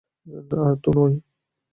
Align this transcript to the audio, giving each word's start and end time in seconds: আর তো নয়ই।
আর 0.61 0.75
তো 0.83 0.89
নয়ই। 0.95 1.15